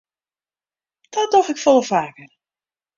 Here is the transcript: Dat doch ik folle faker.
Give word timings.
Dat 1.09 1.31
doch 1.31 1.47
ik 1.47 1.57
folle 1.57 1.83
faker. 1.83 2.29